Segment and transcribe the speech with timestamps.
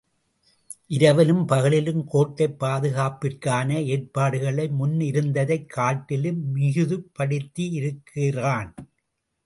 [0.87, 8.73] இரவிலும் பகலிலும் கோட்டைப் பாதுகாப்பிற்கான ஏற்பாடுகளை முன்னிருந்ததைக் காட்டிலும் மிகுதிப்படுத்தியிருக்கிறான்.